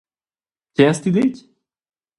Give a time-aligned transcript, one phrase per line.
[0.71, 1.37] Tgei has ti detg?